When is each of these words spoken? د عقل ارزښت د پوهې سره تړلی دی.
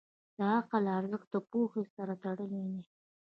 د 0.37 0.39
عقل 0.55 0.83
ارزښت 0.97 1.27
د 1.33 1.37
پوهې 1.49 1.83
سره 1.95 2.13
تړلی 2.23 2.63
دی. 2.73 2.83